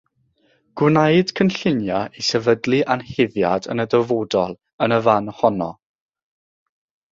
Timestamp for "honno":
5.43-5.71